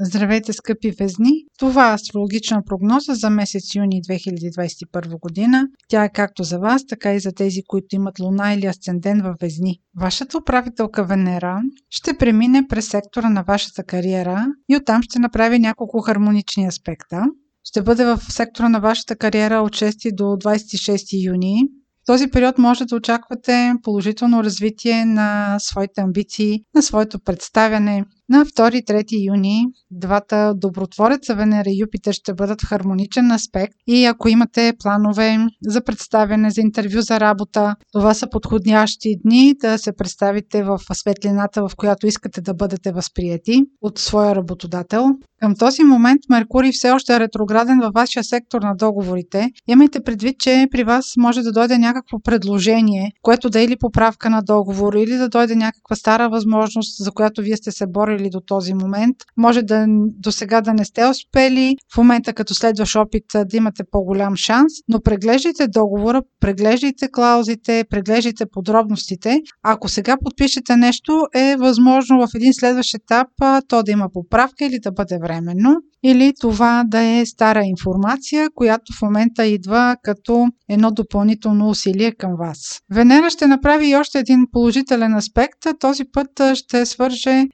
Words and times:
Здравейте, 0.00 0.52
скъпи 0.52 0.90
везни! 0.90 1.32
Това 1.58 1.90
е 1.90 1.94
астрологична 1.94 2.62
прогноза 2.66 3.14
за 3.14 3.30
месец 3.30 3.74
юни 3.74 4.02
2021 4.02 5.18
година. 5.20 5.68
Тя 5.88 6.04
е 6.04 6.12
както 6.12 6.42
за 6.42 6.58
вас, 6.58 6.86
така 6.86 7.14
и 7.14 7.20
за 7.20 7.32
тези, 7.32 7.62
които 7.66 7.96
имат 7.96 8.20
луна 8.20 8.52
или 8.54 8.66
асцендент 8.66 9.22
във 9.22 9.36
везни. 9.40 9.80
Вашата 10.00 10.38
управителка 10.38 11.04
Венера 11.04 11.60
ще 11.90 12.18
премине 12.18 12.66
през 12.68 12.88
сектора 12.88 13.30
на 13.30 13.42
вашата 13.42 13.84
кариера 13.84 14.46
и 14.68 14.76
оттам 14.76 15.02
ще 15.02 15.18
направи 15.18 15.58
няколко 15.58 16.00
хармонични 16.00 16.66
аспекта. 16.66 17.24
Ще 17.64 17.82
бъде 17.82 18.04
в 18.04 18.20
сектора 18.28 18.68
на 18.68 18.80
вашата 18.80 19.16
кариера 19.16 19.54
от 19.54 19.72
6 19.72 20.14
до 20.14 20.24
26 20.24 21.26
юни 21.26 21.68
в 22.04 22.06
този 22.06 22.30
период 22.30 22.58
може 22.58 22.84
да 22.84 22.96
очаквате 22.96 23.72
положително 23.82 24.44
развитие 24.44 25.04
на 25.04 25.56
своите 25.58 26.00
амбиции, 26.00 26.60
на 26.74 26.82
своето 26.82 27.20
представяне. 27.20 28.04
На 28.28 28.44
2-3 28.44 29.04
юни 29.26 29.64
двата 29.90 30.54
добротвореца 30.56 31.34
Венера 31.34 31.70
и 31.70 31.80
Юпитер 31.80 32.12
ще 32.12 32.34
бъдат 32.34 32.62
в 32.62 32.68
хармоничен 32.68 33.30
аспект 33.30 33.74
и 33.86 34.04
ако 34.04 34.28
имате 34.28 34.72
планове 34.82 35.38
за 35.66 35.84
представяне, 35.84 36.50
за 36.50 36.60
интервю 36.60 37.00
за 37.00 37.20
работа, 37.20 37.76
това 37.92 38.14
са 38.14 38.26
подходящи 38.30 39.16
дни 39.24 39.54
да 39.60 39.78
се 39.78 39.92
представите 39.96 40.62
в 40.62 40.80
светлината, 40.92 41.68
в 41.68 41.76
която 41.76 42.06
искате 42.06 42.40
да 42.40 42.54
бъдете 42.54 42.92
възприяти 42.92 43.62
от 43.80 43.98
своя 43.98 44.34
работодател. 44.34 45.06
Към 45.40 45.54
този 45.56 45.84
момент 45.84 46.20
Меркурий 46.30 46.72
все 46.72 46.90
още 46.90 47.14
е 47.14 47.20
ретрограден 47.20 47.80
във 47.80 47.92
вашия 47.94 48.24
сектор 48.24 48.62
на 48.62 48.74
договорите. 48.76 49.50
Имайте 49.68 50.00
предвид, 50.00 50.38
че 50.38 50.66
при 50.70 50.84
вас 50.84 51.12
може 51.18 51.42
да 51.42 51.52
дойде 51.52 51.78
някакво 51.78 52.18
предложение, 52.20 53.12
което 53.22 53.50
да 53.50 53.60
е 53.60 53.64
или 53.64 53.76
поправка 53.76 54.30
на 54.30 54.42
договор, 54.42 54.94
или 54.94 55.16
да 55.16 55.28
дойде 55.28 55.54
някаква 55.54 55.96
стара 55.96 56.28
възможност, 56.28 57.04
за 57.04 57.10
която 57.10 57.42
вие 57.42 57.56
сте 57.56 57.70
се 57.70 57.86
борили 57.86 58.13
до 58.30 58.40
този 58.40 58.74
момент. 58.74 59.16
Може 59.36 59.62
да 59.62 59.86
до 60.18 60.32
сега 60.32 60.60
да 60.60 60.74
не 60.74 60.84
сте 60.84 61.06
успели, 61.06 61.76
в 61.94 61.96
момента 61.96 62.32
като 62.32 62.54
следваш 62.54 62.96
опит 62.96 63.24
да 63.34 63.56
имате 63.56 63.82
по-голям 63.90 64.36
шанс, 64.36 64.72
но 64.88 65.00
преглеждайте 65.00 65.68
договора, 65.68 66.22
преглеждайте 66.40 67.08
клаузите, 67.12 67.84
преглеждайте 67.90 68.46
подробностите. 68.46 69.40
Ако 69.62 69.88
сега 69.88 70.16
подпишете 70.24 70.76
нещо, 70.76 71.26
е 71.34 71.56
възможно 71.56 72.26
в 72.26 72.34
един 72.34 72.54
следващ 72.54 72.94
етап 72.94 73.28
то 73.68 73.82
да 73.82 73.90
има 73.90 74.08
поправка 74.12 74.64
или 74.64 74.78
да 74.78 74.92
бъде 74.92 75.18
време 75.22 75.34
временно, 75.34 75.76
или 76.02 76.32
това 76.40 76.84
да 76.86 77.00
е 77.00 77.26
стара 77.26 77.62
информация, 77.64 78.48
която 78.54 78.92
в 78.98 79.02
момента 79.02 79.46
идва 79.46 79.96
като 80.02 80.48
едно 80.68 80.90
допълнително 80.90 81.68
усилие 81.68 82.12
към 82.12 82.30
вас. 82.38 82.80
Венера 82.94 83.30
ще 83.30 83.46
направи 83.46 83.88
и 83.88 83.96
още 83.96 84.18
един 84.18 84.46
положителен 84.52 85.14
аспект. 85.14 85.58
Този 85.80 86.04
път 86.12 86.40
ще 86.54 86.86
свърже 86.86 87.44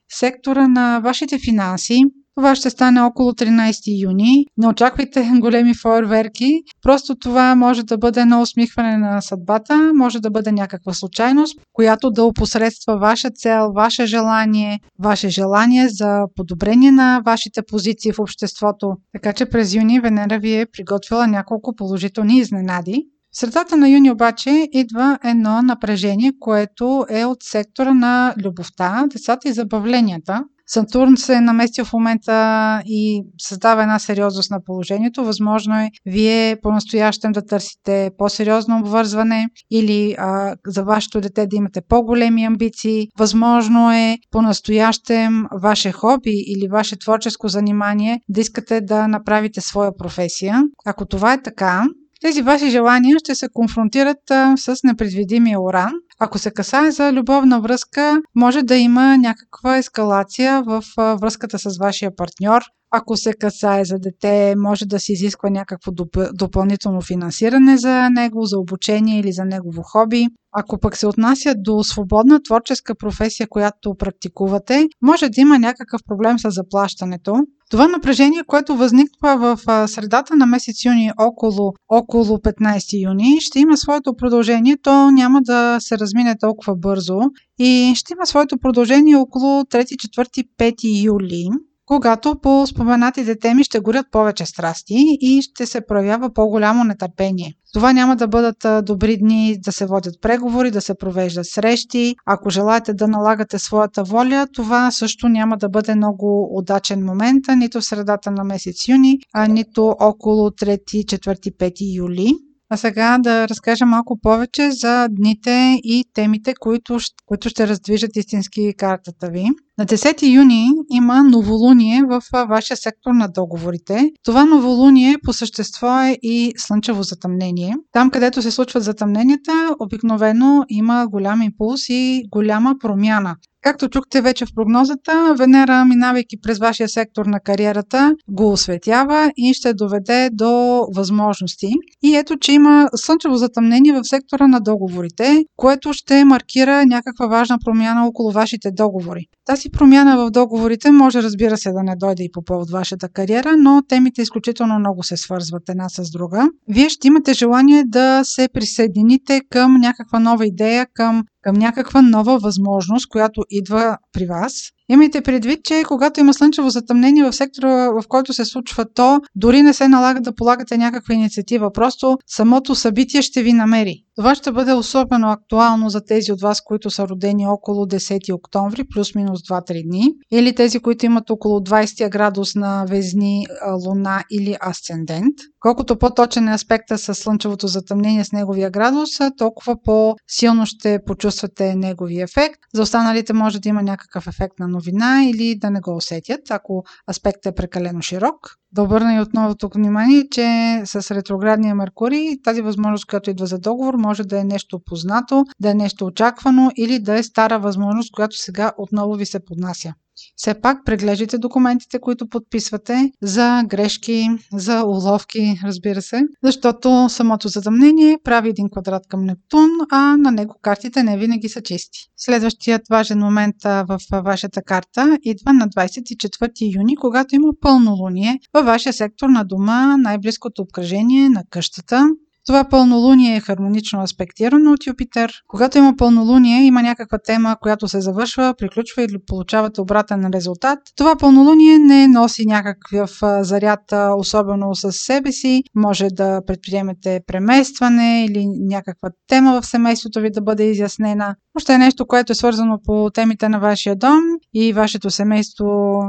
сектора 0.50 0.68
на 0.68 1.00
вашите 1.00 1.38
финанси, 1.38 2.02
това 2.36 2.54
ще 2.54 2.70
стане 2.70 3.00
около 3.00 3.32
13 3.32 4.02
юни. 4.02 4.46
Не 4.56 4.68
очаквайте 4.68 5.30
големи 5.40 5.74
фойерверки. 5.74 6.62
Просто 6.82 7.14
това 7.14 7.54
може 7.54 7.82
да 7.82 7.98
бъде 7.98 8.20
едно 8.20 8.40
усмихване 8.40 8.96
на 8.96 9.20
съдбата, 9.20 9.92
може 9.94 10.20
да 10.20 10.30
бъде 10.30 10.52
някаква 10.52 10.92
случайност, 10.92 11.60
която 11.72 12.10
да 12.10 12.24
опосредства 12.24 12.98
ваша 12.98 13.30
цел, 13.30 13.72
ваше 13.74 14.06
желание, 14.06 14.80
ваше 14.98 15.28
желание 15.28 15.88
за 15.88 16.24
подобрение 16.36 16.92
на 16.92 17.20
вашите 17.24 17.62
позиции 17.62 18.12
в 18.12 18.18
обществото. 18.18 18.92
Така 19.12 19.32
че 19.32 19.46
през 19.46 19.74
юни 19.74 20.00
Венера 20.00 20.38
ви 20.38 20.60
е 20.60 20.66
приготвила 20.72 21.26
няколко 21.26 21.74
положителни 21.76 22.38
изненади. 22.38 23.04
В 23.32 23.38
средата 23.38 23.76
на 23.76 23.88
юни 23.88 24.10
обаче 24.10 24.68
идва 24.72 25.18
едно 25.24 25.62
напрежение, 25.62 26.32
което 26.40 27.06
е 27.10 27.24
от 27.24 27.38
сектора 27.42 27.94
на 27.94 28.34
любовта, 28.44 29.06
децата 29.12 29.48
и 29.48 29.52
забавленията. 29.52 30.44
Сатурн 30.72 31.16
се 31.16 31.34
е 31.34 31.40
наместил 31.40 31.84
в 31.84 31.92
момента 31.92 32.82
и 32.86 33.22
създава 33.38 33.82
една 33.82 33.98
сериозност 33.98 34.50
на 34.50 34.64
положението. 34.64 35.24
Възможно 35.24 35.74
е 35.74 35.90
вие 36.06 36.56
по-настоящем 36.62 37.32
да 37.32 37.46
търсите 37.46 38.10
по-сериозно 38.18 38.78
обвързване 38.78 39.46
или 39.70 40.14
а, 40.18 40.54
за 40.66 40.84
вашето 40.84 41.20
дете 41.20 41.46
да 41.46 41.56
имате 41.56 41.80
по-големи 41.88 42.44
амбиции. 42.44 43.08
Възможно 43.18 43.92
е 43.92 44.18
по-настоящем 44.30 45.44
ваше 45.62 45.92
хоби 45.92 46.44
или 46.46 46.68
ваше 46.68 46.98
творческо 46.98 47.48
занимание 47.48 48.20
да 48.28 48.40
искате 48.40 48.80
да 48.80 49.08
направите 49.08 49.60
своя 49.60 49.96
професия. 49.96 50.62
Ако 50.86 51.06
това 51.06 51.32
е 51.32 51.42
така, 51.42 51.84
тези 52.20 52.42
ваши 52.42 52.70
желания 52.70 53.18
ще 53.18 53.34
се 53.34 53.48
конфронтират 53.52 54.30
а, 54.30 54.56
с 54.56 54.76
непредвидимия 54.84 55.60
уран. 55.60 55.92
Ако 56.18 56.38
се 56.38 56.50
касае 56.50 56.90
за 56.90 57.12
любовна 57.12 57.60
връзка, 57.60 58.22
може 58.34 58.62
да 58.62 58.76
има 58.76 59.16
някаква 59.18 59.76
ескалация 59.76 60.62
в 60.62 60.84
а, 60.96 61.14
връзката 61.14 61.58
с 61.58 61.78
вашия 61.78 62.16
партньор. 62.16 62.62
Ако 62.92 63.16
се 63.16 63.32
касае 63.32 63.84
за 63.84 63.98
дете, 63.98 64.54
може 64.56 64.86
да 64.86 65.00
се 65.00 65.12
изисква 65.12 65.50
някакво 65.50 65.92
доп- 65.92 66.32
допълнително 66.34 67.00
финансиране 67.00 67.76
за 67.76 68.10
него, 68.10 68.44
за 68.44 68.58
обучение 68.58 69.20
или 69.20 69.32
за 69.32 69.44
негово 69.44 69.82
хоби. 69.82 70.26
Ако 70.52 70.78
пък 70.78 70.96
се 70.96 71.06
отнася 71.06 71.54
до 71.56 71.82
свободна 71.82 72.42
творческа 72.42 72.94
професия, 72.94 73.46
която 73.50 73.94
практикувате, 73.98 74.88
може 75.02 75.28
да 75.28 75.40
има 75.40 75.58
някакъв 75.58 76.00
проблем 76.08 76.38
с 76.38 76.50
заплащането. 76.50 77.34
Това 77.70 77.88
напрежение, 77.88 78.42
което 78.46 78.76
възниква 78.76 79.36
в 79.36 79.88
средата 79.88 80.36
на 80.36 80.46
месец 80.46 80.84
юни 80.84 81.10
около, 81.18 81.72
около 81.88 82.38
15 82.38 83.04
юни, 83.04 83.36
ще 83.40 83.60
има 83.60 83.76
своето 83.76 84.14
продължение. 84.14 84.76
То 84.82 85.10
няма 85.10 85.42
да 85.42 85.76
се 85.80 85.98
размине 85.98 86.34
толкова 86.40 86.76
бързо 86.76 87.18
и 87.58 87.92
ще 87.96 88.12
има 88.12 88.26
своето 88.26 88.58
продължение 88.58 89.16
около 89.16 89.62
3, 89.62 89.84
4, 89.84 90.46
5 90.58 91.04
юли 91.04 91.48
когато 91.90 92.36
по 92.42 92.66
споменатите 92.66 93.38
теми 93.38 93.64
ще 93.64 93.80
горят 93.80 94.06
повече 94.12 94.46
страсти 94.46 95.18
и 95.20 95.42
ще 95.42 95.66
се 95.66 95.86
проявява 95.86 96.32
по-голямо 96.32 96.84
нетърпение. 96.84 97.54
Това 97.74 97.92
няма 97.92 98.16
да 98.16 98.28
бъдат 98.28 98.84
добри 98.84 99.16
дни 99.16 99.56
да 99.64 99.72
се 99.72 99.86
водят 99.86 100.14
преговори, 100.20 100.70
да 100.70 100.80
се 100.80 100.94
провеждат 100.94 101.46
срещи. 101.46 102.14
Ако 102.26 102.50
желаете 102.50 102.94
да 102.94 103.08
налагате 103.08 103.58
своята 103.58 104.04
воля, 104.04 104.46
това 104.54 104.90
също 104.90 105.28
няма 105.28 105.56
да 105.56 105.68
бъде 105.68 105.94
много 105.94 106.58
удачен 106.58 107.04
момент, 107.04 107.44
нито 107.56 107.80
в 107.80 107.84
средата 107.84 108.30
на 108.30 108.44
месец 108.44 108.88
юни, 108.88 109.18
а 109.34 109.46
нито 109.46 109.94
около 110.00 110.50
3, 110.50 110.78
4, 110.78 111.56
5 111.56 111.96
юли. 111.96 112.34
А 112.72 112.76
сега 112.76 113.18
да 113.18 113.48
разкажа 113.48 113.86
малко 113.86 114.18
повече 114.22 114.70
за 114.70 115.08
дните 115.10 115.80
и 115.84 116.04
темите, 116.14 116.54
които, 116.60 116.98
които 117.26 117.48
ще 117.48 117.68
раздвижат 117.68 118.16
истински 118.16 118.74
картата 118.78 119.30
ви. 119.30 119.46
На 119.78 119.86
10 119.86 120.34
юни 120.34 120.70
има 120.92 121.22
новолуние 121.24 122.02
в 122.02 122.22
вашия 122.48 122.76
сектор 122.76 123.10
на 123.10 123.28
договорите. 123.28 124.10
Това 124.24 124.44
новолуние 124.44 125.16
по 125.24 125.32
същество 125.32 126.00
е 126.00 126.18
и 126.22 126.52
слънчево 126.56 127.02
затъмнение. 127.02 127.74
Там, 127.92 128.10
където 128.10 128.42
се 128.42 128.50
случват 128.50 128.82
затъмненията, 128.82 129.74
обикновено 129.80 130.64
има 130.68 131.06
голям 131.10 131.42
импулс 131.42 131.88
и 131.88 132.22
голяма 132.30 132.74
промяна. 132.80 133.36
Както 133.62 133.88
чухте 133.88 134.22
вече 134.22 134.46
в 134.46 134.54
прогнозата, 134.54 135.34
Венера, 135.38 135.84
минавайки 135.84 136.36
през 136.42 136.58
вашия 136.58 136.88
сектор 136.88 137.26
на 137.26 137.40
кариерата, 137.40 138.14
го 138.30 138.52
осветява 138.52 139.32
и 139.36 139.54
ще 139.54 139.74
доведе 139.74 140.28
до 140.32 140.84
възможности. 140.94 141.72
И 142.02 142.16
ето, 142.16 142.36
че 142.36 142.52
има 142.52 142.88
слънчево 142.94 143.34
затъмнение 143.34 143.92
в 143.92 144.04
сектора 144.04 144.48
на 144.48 144.60
договорите, 144.60 145.44
което 145.56 145.92
ще 145.92 146.24
маркира 146.24 146.86
някаква 146.86 147.26
важна 147.26 147.58
промяна 147.64 148.06
около 148.06 148.32
вашите 148.32 148.70
договори. 148.70 149.26
Тази 149.46 149.70
промяна 149.70 150.16
в 150.16 150.30
договорите 150.30 150.90
може, 150.90 151.22
разбира 151.22 151.56
се, 151.56 151.72
да 151.72 151.82
не 151.82 151.96
дойде 151.96 152.24
и 152.24 152.30
по 152.32 152.42
повод 152.42 152.70
вашата 152.70 153.08
кариера, 153.08 153.56
но 153.58 153.82
темите 153.88 154.22
изключително 154.22 154.78
много 154.78 155.02
се 155.02 155.16
свързват 155.16 155.68
една 155.68 155.88
с 155.88 156.10
друга. 156.10 156.48
Вие 156.68 156.88
ще 156.88 157.08
имате 157.08 157.32
желание 157.32 157.84
да 157.86 158.20
се 158.24 158.48
присъедините 158.52 159.40
към 159.50 159.74
някаква 159.74 160.20
нова 160.20 160.46
идея, 160.46 160.86
към 160.94 161.24
към 161.40 161.56
някаква 161.56 162.02
нова 162.02 162.38
възможност, 162.38 163.08
която 163.08 163.44
идва 163.50 163.98
при 164.12 164.26
вас. 164.26 164.70
Имайте 164.92 165.20
предвид, 165.20 165.64
че 165.64 165.82
когато 165.88 166.20
има 166.20 166.34
слънчево 166.34 166.70
затъмнение 166.70 167.24
в 167.24 167.32
сектора, 167.32 167.90
в 167.90 168.02
който 168.08 168.32
се 168.32 168.44
случва 168.44 168.84
то, 168.94 169.20
дори 169.34 169.62
не 169.62 169.72
се 169.72 169.88
налага 169.88 170.20
да 170.20 170.34
полагате 170.34 170.78
някаква 170.78 171.14
инициатива. 171.14 171.72
Просто 171.72 172.18
самото 172.26 172.74
събитие 172.74 173.22
ще 173.22 173.42
ви 173.42 173.52
намери. 173.52 174.04
Това 174.16 174.34
ще 174.34 174.52
бъде 174.52 174.72
особено 174.72 175.30
актуално 175.30 175.88
за 175.88 176.04
тези 176.04 176.32
от 176.32 176.40
вас, 176.40 176.60
които 176.60 176.90
са 176.90 177.08
родени 177.08 177.46
около 177.46 177.86
10 177.86 178.34
октомври, 178.34 178.84
плюс-минус 178.94 179.40
2-3 179.40 179.88
дни, 179.88 180.12
или 180.32 180.54
тези, 180.54 180.80
които 180.80 181.06
имат 181.06 181.30
около 181.30 181.60
20 181.60 182.10
градус 182.10 182.54
на 182.54 182.84
Везни, 182.88 183.46
Луна 183.86 184.24
или 184.30 184.56
Асцендент. 184.60 185.34
Колкото 185.60 185.98
по-точен 185.98 186.48
е 186.48 186.54
аспекта 186.54 186.98
с 186.98 187.14
слънчевото 187.14 187.66
затъмнение 187.66 188.24
с 188.24 188.32
неговия 188.32 188.70
градус, 188.70 189.10
толкова 189.38 189.76
по-силно 189.84 190.66
ще 190.66 190.98
почувствате 191.06 191.74
неговия 191.76 192.24
ефект. 192.24 192.60
За 192.74 192.82
останалите 192.82 193.32
може 193.32 193.60
да 193.60 193.68
има 193.68 193.82
някакъв 193.82 194.26
ефект 194.26 194.58
на 194.58 194.68
новина 194.80 195.24
или 195.24 195.58
да 195.58 195.70
не 195.70 195.80
го 195.80 195.96
усетят, 195.96 196.40
ако 196.50 196.84
аспектът 197.10 197.52
е 197.52 197.54
прекалено 197.54 198.02
широк. 198.02 198.56
Да 198.72 198.82
обърна 198.82 199.14
и 199.14 199.20
отново 199.20 199.54
тук 199.54 199.74
внимание, 199.74 200.28
че 200.30 200.80
с 200.84 201.10
ретроградния 201.10 201.74
Меркурий 201.74 202.42
тази 202.44 202.62
възможност, 202.62 203.06
която 203.06 203.30
идва 203.30 203.46
за 203.46 203.58
договор, 203.58 203.94
може 203.94 204.24
да 204.24 204.40
е 204.40 204.44
нещо 204.44 204.80
познато, 204.86 205.44
да 205.60 205.70
е 205.70 205.74
нещо 205.74 206.06
очаквано 206.06 206.70
или 206.76 206.98
да 206.98 207.18
е 207.18 207.22
стара 207.22 207.58
възможност, 207.58 208.12
която 208.12 208.36
сега 208.36 208.72
отново 208.78 209.14
ви 209.14 209.26
се 209.26 209.44
поднася. 209.44 209.94
Все 210.36 210.60
пак 210.60 210.84
преглеждайте 210.84 211.38
документите, 211.38 211.98
които 211.98 212.28
подписвате 212.28 213.10
за 213.22 213.62
грешки, 213.66 214.28
за 214.52 214.84
уловки, 214.84 215.60
разбира 215.64 216.02
се, 216.02 216.22
защото 216.42 217.08
самото 217.08 217.48
затъмнение 217.48 218.18
прави 218.24 218.48
един 218.48 218.70
квадрат 218.70 219.06
към 219.08 219.24
Нептун, 219.24 219.70
а 219.90 220.16
на 220.16 220.30
него 220.30 220.54
картите 220.62 221.02
не 221.02 221.18
винаги 221.18 221.48
са 221.48 221.62
чисти. 221.62 221.98
Следващият 222.16 222.82
важен 222.90 223.18
момент 223.18 223.56
в 223.64 223.98
вашата 224.12 224.62
карта 224.62 225.18
идва 225.22 225.52
на 225.52 225.68
24 225.68 226.76
юни, 226.76 226.96
когато 226.96 227.34
има 227.34 227.48
пълнолуние 227.60 228.38
във 228.54 228.64
вашия 228.64 228.92
сектор 228.92 229.28
на 229.28 229.44
дома, 229.44 229.96
най-близкото 229.96 230.62
обкръжение 230.62 231.28
на 231.28 231.42
къщата. 231.50 232.08
Това 232.50 232.64
пълнолуние 232.64 233.36
е 233.36 233.40
хармонично 233.40 234.02
аспектирано 234.02 234.72
от 234.72 234.86
Юпитер. 234.86 235.32
Когато 235.48 235.78
има 235.78 235.94
пълнолуние, 235.98 236.62
има 236.62 236.82
някаква 236.82 237.18
тема, 237.18 237.56
която 237.60 237.88
се 237.88 238.00
завършва, 238.00 238.54
приключва 238.58 239.02
или 239.02 239.16
получавате 239.26 239.80
обратен 239.80 240.30
резултат. 240.34 240.78
Това 240.96 241.16
пълнолуние 241.16 241.78
не 241.78 242.08
носи 242.08 242.46
някакъв 242.46 243.10
заряд, 243.40 243.80
особено 244.16 244.74
с 244.74 244.92
себе 244.92 245.32
си. 245.32 245.62
Може 245.74 246.06
да 246.08 246.40
предприемете 246.46 247.20
преместване 247.26 248.24
или 248.24 248.46
някаква 248.46 249.08
тема 249.28 249.60
в 249.60 249.66
семейството 249.66 250.20
ви 250.20 250.30
да 250.30 250.40
бъде 250.40 250.64
изяснена. 250.64 251.34
Още 251.56 251.72
е 251.72 251.78
нещо, 251.78 252.06
което 252.06 252.32
е 252.32 252.34
свързано 252.34 252.78
по 252.84 253.10
темите 253.14 253.48
на 253.48 253.58
вашия 253.58 253.96
дом 253.96 254.20
и 254.54 254.72
вашето 254.72 255.10
семейство 255.10 256.00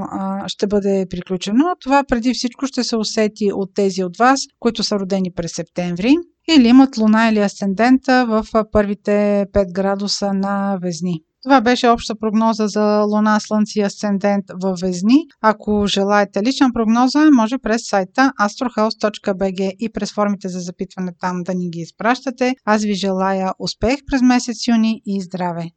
ще 0.48 0.68
бъде 0.68 1.06
приключено. 1.10 1.66
Това 1.82 2.04
преди 2.08 2.34
всичко 2.34 2.66
ще 2.66 2.84
се 2.84 2.96
усети 2.96 3.52
от 3.54 3.70
тези 3.76 4.04
от 4.04 4.18
вас, 4.18 4.40
които 4.60 4.84
са 4.84 5.00
родени 5.00 5.32
през 5.36 5.52
септември 5.52 6.16
или 6.50 6.68
имат 6.68 6.98
луна 6.98 7.30
или 7.30 7.40
асцендента 7.40 8.26
в 8.26 8.46
първите 8.72 9.46
5 9.54 9.72
градуса 9.74 10.34
на 10.34 10.78
Везни. 10.82 11.24
Това 11.44 11.62
беше 11.62 11.90
обща 11.90 12.16
прогноза 12.20 12.68
за 12.68 13.04
Луна, 13.04 13.40
Слънце 13.40 13.80
и 13.80 13.84
Асцендент 13.84 14.46
в 14.62 14.76
Везни. 14.82 15.18
Ако 15.42 15.88
желаете 15.88 16.44
лична 16.44 16.70
прогноза, 16.74 17.32
може 17.32 17.58
през 17.58 17.82
сайта 17.88 18.32
astrohouse.bg 18.40 19.72
и 19.80 19.90
през 19.94 20.14
формите 20.14 20.50
за 20.50 20.60
запитване 20.60 21.12
там 21.20 21.44
да 21.44 21.54
ни 21.54 21.70
ги 21.70 21.80
изпращате. 21.80 22.56
Аз 22.66 22.84
ви 22.84 22.94
желая 22.94 23.52
успех 23.60 23.96
през 24.08 24.22
месец 24.22 24.68
юни 24.68 25.02
и 25.06 25.22
здраве! 25.22 25.70